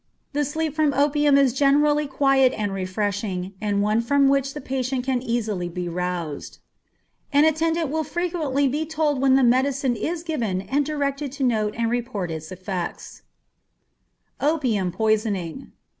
The 0.33 0.43
sleep 0.43 0.73
from 0.73 0.95
opium 0.95 1.37
is 1.37 1.53
generally 1.53 2.07
quiet 2.07 2.53
and 2.53 2.73
refreshing, 2.73 3.53
and 3.61 3.83
one 3.83 4.01
from 4.01 4.27
which 4.27 4.55
the 4.55 4.59
patient 4.59 5.05
can 5.05 5.19
be 5.19 5.31
easily 5.31 5.71
aroused. 5.87 6.57
An 7.31 7.45
attendant 7.45 7.91
will 7.91 8.03
frequently 8.03 8.67
be 8.67 8.83
told 8.83 9.21
when 9.21 9.35
the 9.35 9.43
medicine 9.43 9.95
is 9.95 10.23
given 10.23 10.59
and 10.61 10.83
directed 10.83 11.31
to 11.33 11.43
note 11.43 11.75
and 11.77 11.91
report 11.91 12.31
its 12.31 12.51
effect. 12.51 13.21
_Opium 14.41 14.91
Poisoning. 14.91 15.71